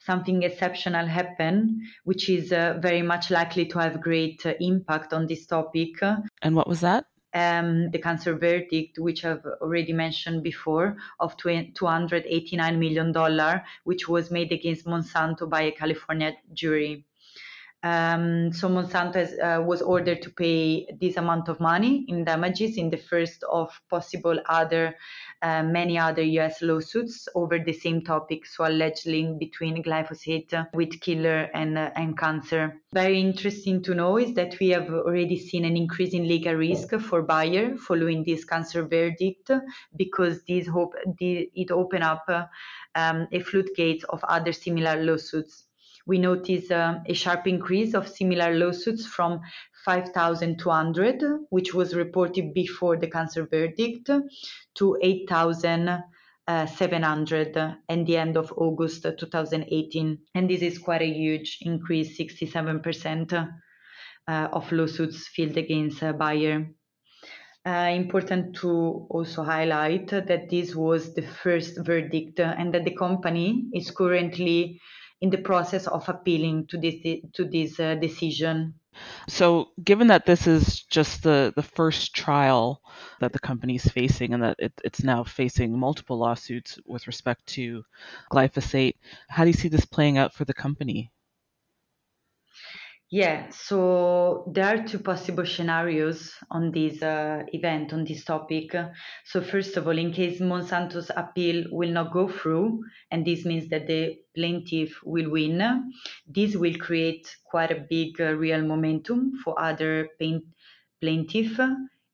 something 0.00 0.42
exceptional 0.44 1.06
happen, 1.06 1.82
which 2.04 2.30
is 2.30 2.50
uh, 2.50 2.78
very 2.80 3.02
much 3.02 3.30
likely 3.30 3.66
to 3.66 3.78
have 3.78 4.00
great 4.00 4.46
uh, 4.46 4.54
impact 4.60 5.12
on 5.12 5.26
this 5.26 5.46
topic. 5.46 5.90
And 6.40 6.56
what 6.56 6.68
was 6.68 6.80
that? 6.80 7.04
Um, 7.34 7.90
the 7.90 7.98
cancer 7.98 8.34
verdict, 8.36 8.98
which 8.98 9.24
I've 9.24 9.44
already 9.60 9.92
mentioned 9.92 10.44
before, 10.44 10.96
of 11.18 11.36
$289 11.36 12.78
million, 12.78 13.60
which 13.82 14.08
was 14.08 14.30
made 14.30 14.52
against 14.52 14.86
Monsanto 14.86 15.48
by 15.50 15.62
a 15.62 15.72
California 15.72 16.36
jury. 16.52 17.04
Um, 17.84 18.50
so 18.50 18.70
Monsanto 18.70 19.16
has, 19.16 19.38
uh, 19.38 19.62
was 19.62 19.82
ordered 19.82 20.22
to 20.22 20.30
pay 20.30 20.86
this 21.02 21.18
amount 21.18 21.50
of 21.50 21.60
money 21.60 22.06
in 22.08 22.24
damages 22.24 22.78
in 22.78 22.88
the 22.88 22.96
first 22.96 23.44
of 23.52 23.78
possible 23.90 24.40
other 24.48 24.96
uh, 25.42 25.62
many 25.62 25.98
other 25.98 26.22
U.S. 26.22 26.62
lawsuits 26.62 27.28
over 27.34 27.58
the 27.58 27.74
same 27.74 28.00
topic, 28.00 28.46
so 28.46 28.66
alleged 28.66 29.04
link 29.04 29.38
between 29.38 29.82
glyphosate 29.82 30.66
with 30.72 30.98
killer 31.02 31.50
and 31.52 31.76
uh, 31.76 31.90
and 31.94 32.16
cancer. 32.16 32.80
Very 32.94 33.20
interesting 33.20 33.82
to 33.82 33.94
know 33.94 34.16
is 34.16 34.32
that 34.32 34.58
we 34.58 34.70
have 34.70 34.88
already 34.88 35.38
seen 35.38 35.66
an 35.66 35.76
increase 35.76 36.14
in 36.14 36.26
legal 36.26 36.54
risk 36.54 36.98
for 36.98 37.20
Bayer 37.20 37.76
following 37.76 38.24
this 38.24 38.46
cancer 38.46 38.82
verdict 38.86 39.50
because 39.94 40.42
this 40.44 40.66
hope 40.66 40.94
it 41.20 41.70
opened 41.70 42.04
up 42.04 42.24
um, 42.94 43.28
a 43.30 43.40
floodgate 43.40 44.04
of 44.04 44.24
other 44.24 44.52
similar 44.52 45.04
lawsuits 45.04 45.63
we 46.06 46.18
notice 46.18 46.70
uh, 46.70 47.00
a 47.06 47.14
sharp 47.14 47.46
increase 47.46 47.94
of 47.94 48.08
similar 48.08 48.54
lawsuits 48.54 49.06
from 49.06 49.40
5,200, 49.84 51.22
which 51.50 51.74
was 51.74 51.94
reported 51.94 52.54
before 52.54 52.96
the 52.96 53.08
cancer 53.08 53.46
verdict, 53.46 54.10
to 54.74 54.98
8,700 55.02 57.56
uh, 57.56 57.74
at 57.88 58.06
the 58.06 58.16
end 58.16 58.36
of 58.36 58.52
August 58.56 59.02
2018. 59.02 60.18
And 60.34 60.50
this 60.50 60.62
is 60.62 60.78
quite 60.78 61.02
a 61.02 61.12
huge 61.12 61.58
increase, 61.62 62.18
67% 62.18 63.52
uh, 64.26 64.48
of 64.52 64.72
lawsuits 64.72 65.28
filed 65.28 65.56
against 65.56 66.02
uh, 66.02 66.12
Bayer. 66.12 66.70
Uh, 67.66 67.90
important 67.94 68.54
to 68.54 69.06
also 69.08 69.42
highlight 69.42 70.08
that 70.08 70.50
this 70.50 70.74
was 70.74 71.14
the 71.14 71.22
first 71.22 71.78
verdict 71.82 72.38
and 72.38 72.74
that 72.74 72.84
the 72.84 72.94
company 72.94 73.64
is 73.72 73.90
currently 73.90 74.78
in 75.24 75.30
the 75.30 75.38
process 75.38 75.86
of 75.86 76.06
appealing 76.06 76.66
to 76.66 76.76
this 76.76 76.96
to 77.32 77.46
this 77.46 77.80
uh, 77.80 77.94
decision. 77.94 78.74
So, 79.26 79.70
given 79.82 80.08
that 80.08 80.26
this 80.26 80.46
is 80.46 80.82
just 80.82 81.22
the, 81.22 81.54
the 81.56 81.62
first 81.62 82.14
trial 82.14 82.82
that 83.20 83.32
the 83.32 83.38
company 83.38 83.76
is 83.76 83.86
facing 83.86 84.34
and 84.34 84.42
that 84.42 84.56
it, 84.58 84.72
it's 84.84 85.02
now 85.02 85.24
facing 85.24 85.78
multiple 85.78 86.18
lawsuits 86.18 86.78
with 86.84 87.06
respect 87.06 87.46
to 87.56 87.84
glyphosate, 88.30 88.96
how 89.28 89.44
do 89.44 89.48
you 89.48 89.56
see 89.56 89.68
this 89.68 89.86
playing 89.86 90.18
out 90.18 90.34
for 90.34 90.44
the 90.44 90.52
company? 90.52 91.10
Yeah, 93.10 93.50
so 93.50 94.50
there 94.52 94.64
are 94.64 94.82
two 94.82 94.98
possible 94.98 95.46
scenarios 95.46 96.32
on 96.50 96.72
this 96.72 97.00
uh, 97.00 97.44
event, 97.52 97.92
on 97.92 98.04
this 98.04 98.24
topic. 98.24 98.74
So, 99.24 99.40
first 99.40 99.76
of 99.76 99.86
all, 99.86 99.96
in 99.96 100.12
case 100.12 100.40
Monsanto's 100.40 101.10
appeal 101.14 101.66
will 101.70 101.92
not 101.92 102.12
go 102.12 102.28
through, 102.28 102.82
and 103.12 103.24
this 103.24 103.44
means 103.44 103.68
that 103.68 103.86
the 103.86 104.16
plaintiff 104.34 104.98
will 105.04 105.30
win, 105.30 105.92
this 106.26 106.56
will 106.56 106.74
create 106.76 107.36
quite 107.44 107.70
a 107.70 107.86
big 107.88 108.20
uh, 108.20 108.34
real 108.34 108.62
momentum 108.62 109.38
for 109.44 109.60
other 109.60 110.08
plaintiffs, 110.18 110.50
plaintiff, 111.00 111.60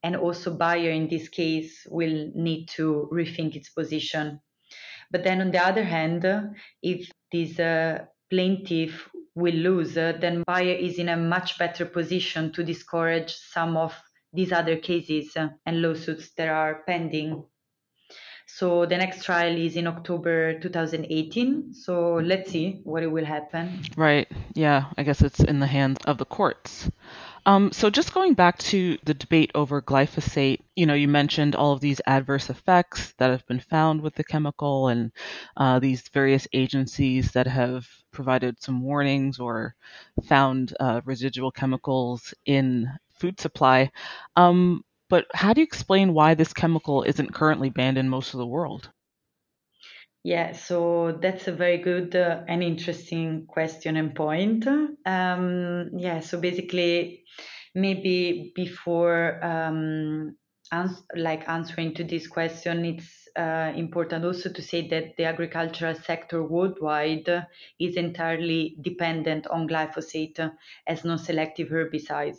and 0.02 0.16
also 0.16 0.54
Bayer 0.54 0.90
in 0.90 1.08
this 1.08 1.28
case 1.28 1.86
will 1.88 2.30
need 2.34 2.66
to 2.70 3.08
rethink 3.12 3.54
its 3.56 3.70
position. 3.70 4.40
But 5.10 5.24
then 5.24 5.40
on 5.40 5.50
the 5.50 5.64
other 5.64 5.84
hand, 5.84 6.26
if 6.82 7.10
this 7.32 7.58
uh, 7.58 8.04
plaintiff 8.28 9.08
will 9.34 9.54
lose, 9.54 9.96
uh, 9.96 10.12
then 10.20 10.42
Bayer 10.46 10.74
is 10.74 10.98
in 10.98 11.08
a 11.08 11.16
much 11.16 11.58
better 11.58 11.84
position 11.84 12.52
to 12.52 12.64
discourage 12.64 13.32
some 13.32 13.76
of 13.76 13.94
these 14.32 14.52
other 14.52 14.76
cases 14.76 15.36
uh, 15.36 15.48
and 15.66 15.82
lawsuits 15.82 16.30
that 16.36 16.48
are 16.48 16.82
pending. 16.86 17.44
So 18.46 18.84
the 18.84 18.96
next 18.96 19.24
trial 19.24 19.56
is 19.56 19.76
in 19.76 19.86
October 19.86 20.58
2018. 20.58 21.72
So 21.72 22.14
let's 22.14 22.50
see 22.50 22.80
what 22.84 23.08
will 23.10 23.24
happen. 23.24 23.82
Right. 23.96 24.28
Yeah. 24.54 24.86
I 24.98 25.04
guess 25.04 25.22
it's 25.22 25.40
in 25.40 25.60
the 25.60 25.66
hands 25.66 25.98
of 26.04 26.18
the 26.18 26.24
courts. 26.24 26.90
Um, 27.46 27.72
so 27.72 27.90
just 27.90 28.12
going 28.14 28.34
back 28.34 28.58
to 28.58 28.98
the 29.04 29.14
debate 29.14 29.50
over 29.54 29.80
glyphosate, 29.82 30.60
you 30.76 30.86
know, 30.86 30.94
you 30.94 31.08
mentioned 31.08 31.54
all 31.56 31.72
of 31.72 31.80
these 31.80 32.00
adverse 32.06 32.50
effects 32.50 33.12
that 33.18 33.30
have 33.30 33.46
been 33.46 33.60
found 33.60 34.00
with 34.02 34.14
the 34.14 34.24
chemical 34.24 34.88
and 34.88 35.12
uh, 35.56 35.78
these 35.78 36.06
various 36.08 36.46
agencies 36.52 37.32
that 37.32 37.46
have 37.46 37.86
provided 38.12 38.60
some 38.62 38.82
warnings 38.82 39.38
or 39.38 39.74
found 40.24 40.74
uh, 40.80 41.00
residual 41.04 41.50
chemicals 41.50 42.34
in 42.46 42.86
food 43.12 43.40
supply. 43.40 43.90
Um, 44.36 44.84
but 45.08 45.26
how 45.34 45.52
do 45.52 45.60
you 45.60 45.64
explain 45.64 46.14
why 46.14 46.34
this 46.34 46.52
chemical 46.52 47.02
isn't 47.02 47.34
currently 47.34 47.70
banned 47.70 47.98
in 47.98 48.08
most 48.08 48.34
of 48.34 48.38
the 48.38 48.46
world? 48.46 48.90
Yeah, 50.22 50.52
so 50.52 51.18
that's 51.20 51.48
a 51.48 51.52
very 51.52 51.78
good 51.78 52.14
uh, 52.14 52.42
and 52.46 52.62
interesting 52.62 53.46
question 53.46 53.96
and 53.96 54.14
point. 54.14 54.66
Um, 54.66 55.90
yeah, 55.96 56.20
so 56.20 56.38
basically, 56.38 57.24
maybe 57.74 58.52
before 58.54 59.42
um, 59.42 60.36
ans- 60.72 61.02
like 61.16 61.48
answering 61.48 61.94
to 61.94 62.04
this 62.04 62.26
question, 62.26 62.84
it's 62.84 63.28
uh, 63.34 63.72
important 63.74 64.26
also 64.26 64.52
to 64.52 64.60
say 64.60 64.86
that 64.88 65.16
the 65.16 65.24
agricultural 65.24 65.94
sector 65.94 66.42
worldwide 66.42 67.46
is 67.80 67.96
entirely 67.96 68.76
dependent 68.82 69.46
on 69.46 69.66
glyphosate 69.68 70.52
as 70.86 71.02
non-selective 71.02 71.68
herbicides, 71.68 72.36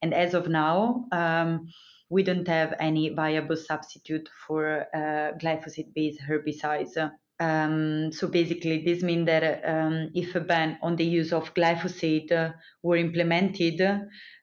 and 0.00 0.14
as 0.14 0.32
of 0.32 0.48
now. 0.48 1.04
Um, 1.12 1.68
we 2.10 2.22
don't 2.22 2.48
have 2.48 2.74
any 2.80 3.10
viable 3.10 3.56
substitute 3.56 4.28
for 4.46 4.86
uh, 4.94 5.36
glyphosate-based 5.38 6.20
herbicides. 6.28 6.96
Um, 7.40 8.10
so 8.12 8.26
basically, 8.26 8.82
this 8.84 9.02
means 9.02 9.26
that 9.26 9.62
um, 9.64 10.10
if 10.14 10.34
a 10.34 10.40
ban 10.40 10.78
on 10.82 10.96
the 10.96 11.04
use 11.04 11.32
of 11.32 11.54
glyphosate 11.54 12.32
uh, 12.32 12.50
were 12.82 12.96
implemented, 12.96 13.78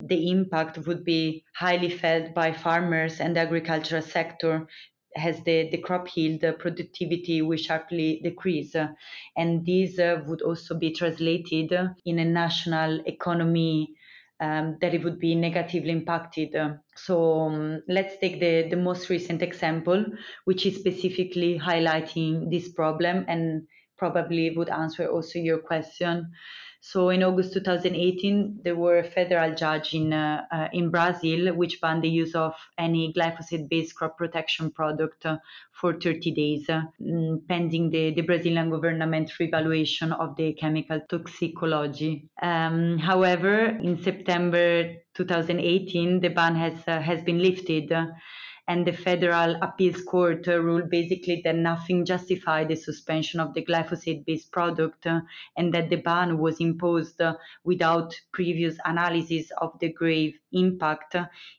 the 0.01 0.31
impact 0.31 0.77
would 0.87 1.03
be 1.03 1.43
highly 1.55 1.89
felt 1.89 2.33
by 2.33 2.53
farmers 2.53 3.19
and 3.19 3.35
the 3.35 3.41
agricultural 3.41 4.01
sector 4.01 4.67
as 5.17 5.41
the, 5.43 5.69
the 5.69 5.77
crop 5.77 6.15
yield 6.15 6.41
the 6.41 6.53
productivity 6.53 7.41
will 7.41 7.57
sharply 7.57 8.19
decrease. 8.23 8.75
and 9.37 9.65
this 9.65 9.97
uh, 9.99 10.21
would 10.27 10.41
also 10.41 10.75
be 10.75 10.91
translated 10.91 11.73
in 12.05 12.19
a 12.19 12.25
national 12.25 13.01
economy 13.05 13.93
um, 14.39 14.77
that 14.81 14.93
it 14.93 15.03
would 15.03 15.19
be 15.19 15.35
negatively 15.35 15.91
impacted. 15.91 16.55
So 16.95 17.41
um, 17.41 17.81
let's 17.87 18.17
take 18.17 18.39
the, 18.39 18.67
the 18.69 18.75
most 18.75 19.09
recent 19.09 19.41
example, 19.41 20.05
which 20.45 20.65
is 20.65 20.75
specifically 20.75 21.59
highlighting 21.59 22.51
this 22.51 22.69
problem 22.69 23.25
and 23.27 23.63
probably 23.97 24.49
would 24.55 24.69
answer 24.69 25.07
also 25.07 25.39
your 25.39 25.59
question. 25.59 26.31
So 26.87 27.09
in 27.09 27.23
August 27.23 27.53
2018, 27.53 28.59
there 28.63 28.75
were 28.75 28.99
a 28.99 29.03
federal 29.03 29.55
judge 29.55 29.95
in 29.95 30.13
uh, 30.13 30.45
uh, 30.51 30.67
in 30.71 30.91
Brazil 30.91 31.51
which 31.55 31.81
banned 31.81 32.03
the 32.03 32.09
use 32.09 32.35
of 32.35 32.53
any 32.77 33.11
glyphosate-based 33.11 33.95
crop 33.95 34.19
protection 34.19 34.69
product 34.69 35.25
uh, 35.25 35.37
for 35.71 35.93
30 35.99 36.31
days, 36.31 36.69
uh, 36.69 36.83
mm, 37.01 37.41
pending 37.47 37.89
the, 37.89 38.13
the 38.13 38.21
Brazilian 38.21 38.69
government 38.69 39.31
revaluation 39.39 40.11
of 40.11 40.35
the 40.35 40.53
chemical 40.53 41.01
toxicology. 41.09 42.29
Um, 42.43 42.99
however, 42.99 43.65
in 43.65 43.99
September 44.03 44.93
2018, 45.15 46.19
the 46.19 46.29
ban 46.29 46.55
has 46.55 46.77
uh, 46.87 47.01
has 47.01 47.23
been 47.23 47.39
lifted 47.39 47.91
and 48.67 48.85
the 48.85 48.93
Federal 48.93 49.55
Appeals 49.61 50.01
Court 50.03 50.47
uh, 50.47 50.59
ruled 50.59 50.89
basically 50.89 51.41
that 51.43 51.55
nothing 51.55 52.05
justified 52.05 52.67
the 52.67 52.75
suspension 52.75 53.39
of 53.39 53.53
the 53.53 53.63
glyphosate-based 53.63 54.51
product 54.51 55.05
uh, 55.05 55.21
and 55.55 55.73
that 55.73 55.89
the 55.89 55.97
ban 55.97 56.37
was 56.37 56.59
imposed 56.59 57.21
uh, 57.21 57.35
without 57.63 58.19
previous 58.31 58.77
analysis 58.85 59.51
of 59.59 59.77
the 59.79 59.91
grave 59.91 60.35
impact 60.51 61.15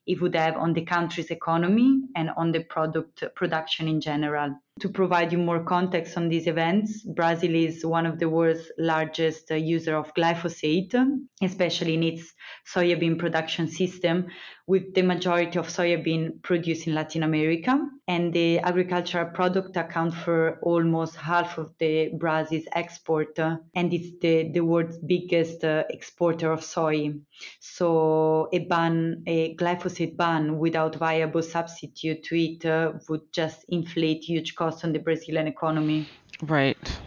it 0.07 0.21
would 0.21 0.35
have 0.35 0.57
on 0.57 0.73
the 0.73 0.85
country's 0.85 1.31
economy 1.31 2.01
and 2.17 2.31
on 2.37 2.53
the 2.53 2.61
product 2.65 3.23
production 3.35 3.89
in 3.89 4.01
general. 4.01 4.57
To 4.81 4.91
provide 4.91 5.33
you 5.33 5.39
more 5.39 5.65
context 5.65 6.19
on 6.19 6.29
these 6.29 6.47
events, 6.47 7.03
Brazil 7.03 7.55
is 7.55 7.83
one 7.87 8.05
of 8.05 8.19
the 8.19 8.29
world's 8.29 8.71
largest 8.77 9.51
uh, 9.51 9.55
user 9.55 9.97
of 9.97 10.13
glyphosate, 10.13 10.95
especially 11.41 11.95
in 11.95 12.03
its 12.03 12.35
soybean 12.71 13.19
production 13.19 13.69
system, 13.69 14.27
with 14.67 14.93
the 14.93 15.01
majority 15.01 15.59
of 15.59 15.69
soybean 15.69 16.43
produced 16.43 16.87
in 16.87 16.95
Latin 16.95 17.23
America. 17.23 17.89
And 18.07 18.33
the 18.33 18.61
agricultural 18.61 19.31
product 19.31 19.77
account 19.77 20.15
for 20.15 20.61
almost 20.63 21.17
half 21.17 21.59
of 21.59 21.73
the 21.79 22.11
Brazil's 22.17 22.67
export, 22.73 23.37
uh, 23.39 23.57
and 23.75 23.93
it's 23.95 24.11
the, 24.21 24.51
the 24.53 24.61
world's 24.61 24.99
biggest 24.99 25.65
uh, 25.65 25.85
exporter 25.89 26.53
of 26.53 26.63
soy. 26.63 27.15
So 27.61 28.49
a 28.53 28.61
ban, 28.61 29.25
a 29.27 29.57
glyphosate 29.57 30.17
ban 30.17 30.59
without 30.59 30.97
viable 30.97 31.43
substitute 31.43 32.23
to 32.25 32.37
it 32.37 32.65
uh, 32.65 32.93
would 33.09 33.33
just 33.33 33.65
inflate 33.69 34.23
huge 34.23 34.55
costs 34.55 34.66
on 34.85 34.93
the 34.93 34.99
Brazilian 34.99 35.47
economy. 35.47 36.09
Right, 36.43 37.01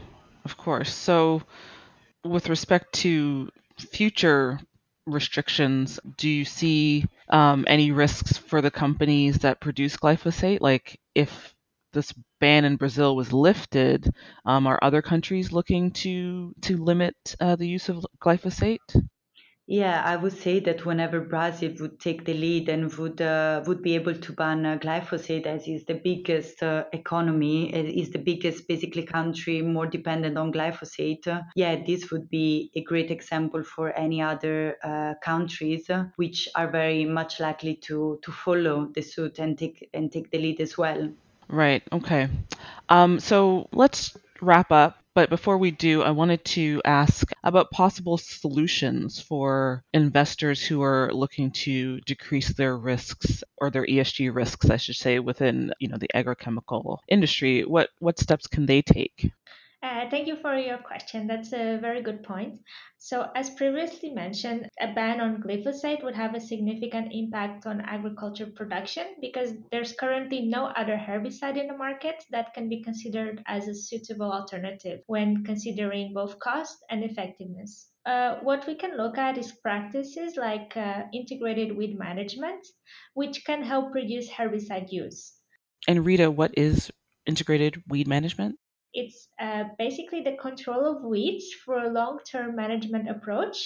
of 0.46 0.58
course. 0.58 0.94
So, 0.94 1.44
with 2.24 2.50
respect 2.50 2.94
to 2.94 3.50
future 3.78 4.60
restrictions, 5.06 6.00
do 6.18 6.30
you 6.30 6.46
see 6.46 7.06
um, 7.30 7.66
any 7.68 7.92
risks 7.92 8.38
for 8.38 8.62
the 8.62 8.72
companies 8.72 9.40
that 9.40 9.62
produce 9.62 9.98
glyphosate? 9.98 10.62
Like, 10.62 11.00
if 11.16 11.54
this 11.94 12.14
ban 12.40 12.66
in 12.66 12.76
Brazil 12.76 13.16
was 13.16 13.34
lifted, 13.34 14.10
um, 14.46 14.68
are 14.68 14.80
other 14.82 15.02
countries 15.02 15.52
looking 15.52 15.92
to 15.92 16.54
to 16.62 16.78
limit 16.78 17.16
uh, 17.40 17.56
the 17.56 17.68
use 17.68 17.90
of 17.90 18.06
glyphosate? 18.22 19.10
Yeah, 19.72 20.02
I 20.04 20.16
would 20.16 20.34
say 20.34 20.60
that 20.62 20.84
whenever 20.84 21.22
Brazil 21.22 21.72
would 21.80 22.00
take 22.00 22.26
the 22.26 22.34
lead 22.34 22.70
and 22.70 22.92
would 22.96 23.22
uh, 23.22 23.62
would 23.68 23.84
be 23.84 23.94
able 23.94 24.16
to 24.16 24.34
ban 24.34 24.66
uh, 24.66 24.80
glyphosate, 24.80 25.46
as 25.46 25.68
is 25.68 25.86
the 25.86 25.94
biggest 25.94 26.64
uh, 26.64 26.86
economy, 26.92 27.70
is 27.70 28.10
the 28.10 28.18
biggest 28.18 28.68
basically 28.68 29.04
country 29.04 29.62
more 29.62 29.86
dependent 29.86 30.40
on 30.40 30.52
glyphosate. 30.52 31.28
Uh, 31.28 31.42
yeah, 31.56 31.76
this 31.86 32.10
would 32.10 32.32
be 32.32 32.72
a 32.74 32.82
great 32.82 33.12
example 33.12 33.64
for 33.64 33.96
any 33.96 34.24
other 34.24 34.76
uh, 34.84 35.14
countries 35.24 35.88
uh, 35.92 36.06
which 36.16 36.50
are 36.56 36.72
very 36.72 37.06
much 37.06 37.40
likely 37.40 37.76
to 37.76 38.20
to 38.24 38.32
follow 38.32 38.90
the 38.96 39.04
suit 39.04 39.38
and 39.38 39.56
take 39.60 39.88
and 39.94 40.12
take 40.12 40.32
the 40.32 40.40
lead 40.40 40.60
as 40.62 40.80
well. 40.80 41.08
Right. 41.48 41.84
Okay. 41.92 42.28
Um, 42.90 43.20
so 43.20 43.70
let's 43.72 44.18
wrap 44.42 44.72
up. 44.72 44.98
But 45.20 45.30
before 45.30 45.58
we 45.58 45.72
do, 45.72 46.02
I 46.02 46.12
wanted 46.12 46.46
to 46.46 46.82
ask 46.86 47.30
about 47.44 47.72
possible 47.72 48.18
solutions 48.18 49.20
for 49.20 49.84
investors 49.94 50.66
who 50.66 50.82
are 50.82 51.12
looking 51.14 51.52
to 51.66 52.00
decrease 52.06 52.54
their 52.54 52.78
risks 52.78 53.44
or 53.58 53.70
their 53.70 53.86
ESG 53.86 54.34
risks, 54.34 54.70
I 54.70 54.78
should 54.78 54.96
say, 54.96 55.20
within 55.20 55.74
you 55.78 55.90
know 55.90 55.98
the 55.98 56.08
agrochemical 56.16 57.00
industry. 57.10 57.66
What 57.66 57.90
what 58.00 58.18
steps 58.18 58.48
can 58.48 58.66
they 58.66 58.82
take? 58.82 59.34
Uh, 59.82 60.10
thank 60.10 60.28
you 60.28 60.36
for 60.36 60.56
your 60.56 60.78
question. 60.78 61.26
That's 61.26 61.54
a 61.54 61.78
very 61.78 62.02
good 62.02 62.22
point. 62.24 62.60
So, 62.98 63.30
as 63.34 63.50
previously 63.52 64.10
mentioned, 64.10 64.68
a 64.82 64.94
ban 64.94 65.22
on 65.22 65.42
glyphosate 65.42 66.04
would 66.04 66.16
have 66.16 66.36
a 66.36 66.42
significant 66.42 67.14
impact 67.14 67.66
on 67.66 67.80
agriculture 67.80 68.48
production 68.54 69.08
because 69.22 69.54
there's 69.72 69.94
currently 69.94 70.42
no 70.42 70.66
other 70.66 70.98
herbicide 70.98 71.56
in 71.56 71.68
the 71.68 71.78
market 71.78 72.22
that 72.32 72.54
can 72.54 72.68
be 72.68 72.84
considered 72.84 73.42
as 73.48 73.70
a 73.70 73.74
suitable 73.74 74.30
alternative 74.30 75.00
when 75.08 75.46
considering 75.46 76.14
both 76.14 76.38
cost 76.40 76.76
and 76.90 77.06
effectiveness. 77.06 77.90
Uh, 78.06 78.36
what 78.42 78.68
we 78.68 78.76
can 78.76 78.98
look 78.98 79.18
at 79.18 79.38
is 79.38 79.54
practices 79.64 80.36
like 80.36 80.76
uh, 80.76 81.04
integrated 81.14 81.78
weed 81.78 81.98
management, 81.98 82.68
which 83.14 83.46
can 83.46 83.64
help 83.64 83.94
reduce 83.96 84.30
herbicide 84.30 84.92
use. 84.92 85.36
And 85.88 86.06
Rita, 86.06 86.30
what 86.30 86.52
is 86.58 86.92
integrated 87.26 87.82
weed 87.88 88.10
management? 88.10 88.58
It's 88.94 89.28
uh, 89.40 89.66
basically 89.78 90.22
the 90.22 90.38
control 90.38 90.86
of 90.86 91.04
weeds 91.04 91.54
for 91.66 91.78
a 91.78 91.90
long-term 91.92 92.56
management 92.56 93.10
approach 93.10 93.58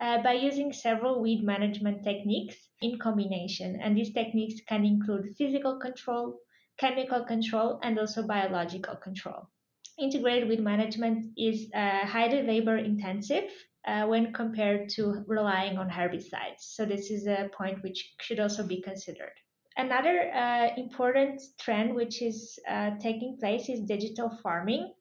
uh, 0.00 0.22
by 0.22 0.32
using 0.32 0.72
several 0.72 1.22
weed 1.22 1.44
management 1.44 2.02
techniques 2.02 2.56
in 2.80 2.98
combination. 2.98 3.78
And 3.80 3.96
these 3.96 4.12
techniques 4.12 4.60
can 4.68 4.84
include 4.84 5.34
physical 5.38 5.78
control, 5.78 6.40
chemical 6.78 7.24
control, 7.24 7.78
and 7.82 7.98
also 7.98 8.26
biological 8.26 8.96
control. 8.96 9.48
Integrated 9.98 10.48
weed 10.48 10.60
management 10.60 11.26
is 11.36 11.70
uh, 11.74 12.04
highly 12.04 12.42
labor 12.42 12.78
intensive 12.78 13.50
uh, 13.86 14.06
when 14.06 14.32
compared 14.32 14.88
to 14.88 15.24
relying 15.26 15.78
on 15.78 15.88
herbicides. 15.88 16.60
So, 16.60 16.84
this 16.84 17.10
is 17.10 17.26
a 17.26 17.50
point 17.56 17.82
which 17.82 18.14
should 18.20 18.40
also 18.40 18.66
be 18.66 18.80
considered. 18.80 19.32
Another 19.76 20.30
uh, 20.32 20.68
important 20.76 21.40
trend 21.58 21.94
which 21.94 22.20
is 22.22 22.58
uh, 22.68 22.90
taking 23.00 23.38
place 23.38 23.68
is 23.68 23.80
digital 23.80 24.30
farming. 24.42 24.92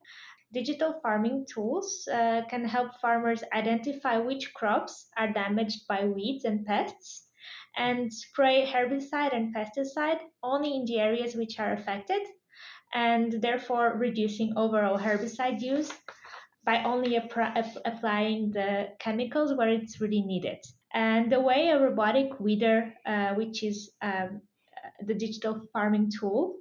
Digital 0.54 1.00
farming 1.02 1.46
tools 1.54 2.08
uh, 2.12 2.42
can 2.50 2.66
help 2.66 2.92
farmers 3.02 3.44
identify 3.54 4.18
which 4.18 4.54
crops 4.54 5.08
are 5.18 5.32
damaged 5.32 5.88
by 5.88 6.06
weeds 6.06 6.46
and 6.46 6.66
pests 6.66 7.28
and 7.78 8.14
spray 8.14 8.66
herbicide 8.66 9.36
and 9.36 9.56
pesticide 9.56 10.20
only 10.44 10.76
in 10.76 10.86
the 10.86 11.00
areas 11.00 11.36
which 11.36 11.60
are 11.60 11.74
affected 11.74 12.22
and 12.94 13.42
therefore 13.42 13.98
reducing 13.98 14.54
overall 14.58 14.98
herbicide 14.98 15.62
use 15.62 15.92
by 16.64 16.84
only 16.84 17.16
applying 17.16 18.52
the 18.52 18.90
chemicals 19.00 19.54
where 19.54 19.70
it's 19.70 20.00
really 20.00 20.22
needed. 20.22 20.58
And 20.94 21.32
the 21.32 21.40
way 21.40 21.70
a 21.70 21.80
robotic 21.80 22.40
weeder, 22.40 22.94
uh, 23.06 23.34
which 23.34 23.64
is 23.64 23.92
um, 24.02 24.42
the 25.08 25.14
digital 25.14 25.68
farming 25.74 26.12
tool 26.20 26.56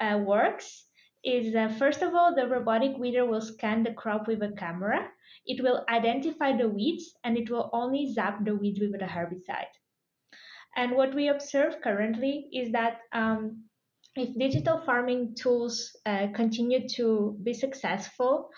uh, 0.00 0.18
works 0.18 0.86
is 1.24 1.54
uh, 1.54 1.68
first 1.78 2.02
of 2.02 2.14
all, 2.14 2.34
the 2.34 2.46
robotic 2.46 2.96
weeder 2.96 3.26
will 3.26 3.40
scan 3.40 3.82
the 3.82 3.92
crop 3.92 4.28
with 4.28 4.42
a 4.42 4.52
camera. 4.52 5.08
It 5.46 5.62
will 5.62 5.84
identify 5.88 6.56
the 6.56 6.68
weeds 6.68 7.14
and 7.24 7.36
it 7.36 7.50
will 7.50 7.70
only 7.72 8.12
zap 8.12 8.44
the 8.44 8.54
weeds 8.54 8.80
with 8.80 9.00
a 9.00 9.04
herbicide. 9.04 9.72
And 10.76 10.92
what 10.92 11.14
we 11.14 11.28
observe 11.28 11.80
currently 11.82 12.48
is 12.52 12.72
that 12.72 13.00
um, 13.12 13.64
if 14.14 14.36
digital 14.38 14.80
farming 14.84 15.34
tools 15.34 15.96
uh, 16.06 16.28
continue 16.34 16.88
to 16.90 17.36
be 17.42 17.52
successful, 17.52 18.50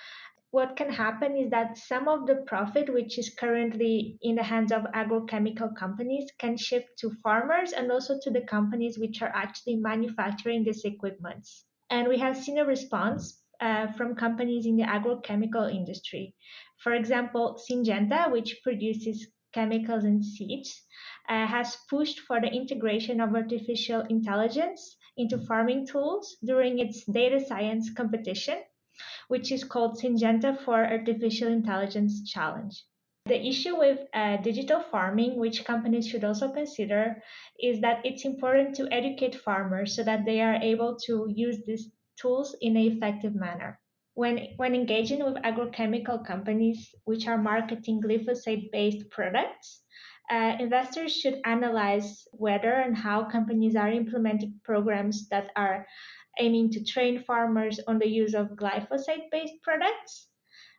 what 0.52 0.74
can 0.76 0.90
happen 0.90 1.36
is 1.36 1.50
that 1.50 1.78
some 1.78 2.08
of 2.08 2.26
the 2.26 2.42
profit, 2.46 2.92
which 2.92 3.18
is 3.18 3.34
currently 3.38 4.18
in 4.20 4.34
the 4.34 4.42
hands 4.42 4.72
of 4.72 4.82
agrochemical 4.94 5.76
companies, 5.76 6.28
can 6.38 6.56
shift 6.56 6.88
to 6.98 7.10
farmers 7.22 7.72
and 7.72 7.92
also 7.92 8.18
to 8.22 8.30
the 8.30 8.40
companies 8.40 8.98
which 8.98 9.22
are 9.22 9.32
actually 9.32 9.76
manufacturing 9.76 10.64
these 10.64 10.84
equipments. 10.84 11.66
And 11.88 12.08
we 12.08 12.18
have 12.18 12.36
seen 12.36 12.58
a 12.58 12.64
response 12.64 13.40
uh, 13.60 13.92
from 13.92 14.16
companies 14.16 14.66
in 14.66 14.76
the 14.76 14.82
agrochemical 14.82 15.72
industry. 15.72 16.34
For 16.78 16.94
example, 16.94 17.60
Syngenta, 17.70 18.32
which 18.32 18.60
produces 18.64 19.28
chemicals 19.52 20.04
and 20.04 20.24
seeds, 20.24 20.82
uh, 21.28 21.46
has 21.46 21.76
pushed 21.88 22.20
for 22.20 22.40
the 22.40 22.48
integration 22.48 23.20
of 23.20 23.34
artificial 23.34 24.00
intelligence 24.08 24.96
into 25.16 25.38
farming 25.38 25.86
tools 25.86 26.36
during 26.44 26.78
its 26.80 27.04
data 27.04 27.38
science 27.38 27.90
competition 27.94 28.58
which 29.28 29.52
is 29.52 29.64
called 29.64 29.98
Syngenta 29.98 30.58
for 30.64 30.84
Artificial 30.84 31.48
Intelligence 31.48 32.28
Challenge. 32.30 32.84
The 33.26 33.46
issue 33.46 33.78
with 33.78 34.00
uh, 34.14 34.38
digital 34.38 34.80
farming, 34.80 35.38
which 35.38 35.64
companies 35.64 36.08
should 36.08 36.24
also 36.24 36.50
consider, 36.50 37.22
is 37.62 37.80
that 37.80 38.00
it's 38.04 38.24
important 38.24 38.74
to 38.76 38.92
educate 38.92 39.34
farmers 39.34 39.94
so 39.94 40.02
that 40.04 40.24
they 40.24 40.40
are 40.40 40.56
able 40.56 40.96
to 41.06 41.26
use 41.28 41.58
these 41.66 41.90
tools 42.20 42.56
in 42.60 42.76
an 42.76 42.82
effective 42.82 43.34
manner. 43.34 43.78
When, 44.14 44.48
when 44.56 44.74
engaging 44.74 45.22
with 45.24 45.36
agrochemical 45.44 46.26
companies 46.26 46.94
which 47.04 47.26
are 47.28 47.38
marketing 47.38 48.02
glyphosate 48.02 48.70
based 48.72 49.08
products, 49.10 49.82
uh, 50.30 50.56
investors 50.58 51.12
should 51.14 51.40
analyze 51.44 52.26
whether 52.32 52.72
and 52.72 52.96
how 52.96 53.24
companies 53.24 53.76
are 53.76 53.90
implementing 53.90 54.60
programs 54.64 55.28
that 55.28 55.50
are 55.56 55.86
aiming 56.40 56.70
to 56.70 56.84
train 56.84 57.22
farmers 57.22 57.78
on 57.86 57.98
the 57.98 58.08
use 58.08 58.34
of 58.34 58.56
glyphosate 58.56 59.30
based 59.30 59.62
products. 59.62 60.28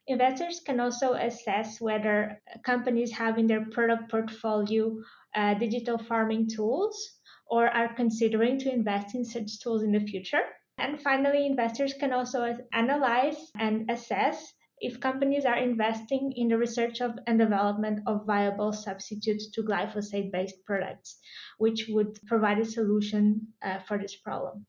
Investors 0.08 0.60
can 0.66 0.80
also 0.80 1.14
assess 1.14 1.80
whether 1.80 2.42
companies 2.66 3.12
have 3.12 3.38
in 3.38 3.48
their 3.48 3.66
product 3.68 4.10
portfolio 4.10 4.98
uh, 5.36 5.54
digital 5.54 5.98
farming 5.98 6.50
tools 6.50 7.20
or 7.46 7.68
are 7.68 7.94
considering 7.94 8.58
to 8.60 8.74
invest 8.74 9.14
in 9.16 9.24
such 9.24 9.60
tools 9.60 9.84
in 9.84 9.92
the 9.92 10.00
future. 10.00 10.44
And 10.78 11.00
finally, 11.02 11.46
investors 11.46 11.94
can 11.94 12.12
also 12.12 12.58
analyze 12.74 13.52
and 13.60 13.90
assess 13.92 14.54
if 14.80 15.00
companies 15.00 15.46
are 15.46 15.58
investing 15.58 16.34
in 16.36 16.48
the 16.48 16.58
research 16.58 17.02
of 17.02 17.20
and 17.28 17.38
development 17.38 18.00
of 18.08 18.26
viable 18.26 18.74
substitutes 18.74 19.52
to 19.52 19.62
glyphosate 19.62 20.32
based 20.32 20.66
products, 20.66 21.20
which 21.60 21.86
would 21.90 22.20
provide 22.26 22.58
a 22.58 22.66
solution 22.66 23.48
uh, 23.62 23.80
for 23.88 24.00
this 24.00 24.16
problem. 24.16 24.66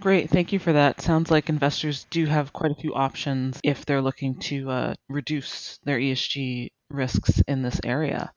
Great, 0.00 0.28
thank 0.28 0.52
you 0.52 0.58
for 0.58 0.72
that. 0.72 1.00
Sounds 1.00 1.30
like 1.30 1.48
investors 1.48 2.06
do 2.10 2.26
have 2.26 2.52
quite 2.52 2.72
a 2.72 2.80
few 2.80 2.94
options 2.94 3.60
if 3.62 3.86
they're 3.86 4.02
looking 4.02 4.34
to 4.40 4.70
uh, 4.70 4.94
reduce 5.08 5.78
their 5.84 5.98
ESG 5.98 6.70
risks 6.90 7.40
in 7.46 7.62
this 7.62 7.80
area. 7.84 8.32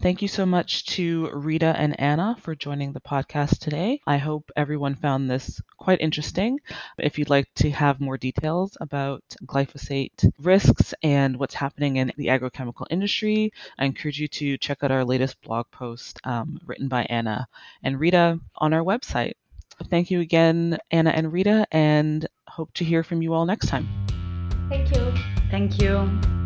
Thank 0.00 0.22
you 0.22 0.28
so 0.28 0.46
much 0.46 0.86
to 0.96 1.28
Rita 1.32 1.74
and 1.76 1.98
Anna 2.00 2.36
for 2.40 2.54
joining 2.54 2.92
the 2.92 3.00
podcast 3.00 3.58
today. 3.58 4.00
I 4.06 4.16
hope 4.16 4.50
everyone 4.56 4.94
found 4.94 5.30
this 5.30 5.60
quite 5.76 6.00
interesting. 6.00 6.58
If 6.98 7.18
you'd 7.18 7.30
like 7.30 7.48
to 7.56 7.70
have 7.70 8.00
more 8.00 8.16
details 8.16 8.76
about 8.80 9.22
glyphosate 9.44 10.30
risks 10.38 10.94
and 11.02 11.36
what's 11.38 11.54
happening 11.54 11.96
in 11.96 12.12
the 12.16 12.28
agrochemical 12.28 12.86
industry, 12.90 13.52
I 13.78 13.84
encourage 13.84 14.20
you 14.20 14.28
to 14.28 14.56
check 14.58 14.82
out 14.82 14.90
our 14.90 15.04
latest 15.04 15.40
blog 15.42 15.66
post 15.70 16.18
um, 16.24 16.58
written 16.64 16.88
by 16.88 17.02
Anna 17.04 17.46
and 17.82 18.00
Rita 18.00 18.40
on 18.56 18.72
our 18.72 18.82
website. 18.82 19.34
Thank 19.90 20.10
you 20.10 20.20
again, 20.20 20.78
Anna 20.90 21.10
and 21.10 21.32
Rita, 21.32 21.66
and 21.70 22.26
hope 22.48 22.72
to 22.74 22.84
hear 22.84 23.02
from 23.02 23.22
you 23.22 23.34
all 23.34 23.46
next 23.46 23.68
time. 23.68 23.88
Thank 24.68 24.94
you. 24.94 25.12
Thank 25.50 25.80
you. 25.80 26.37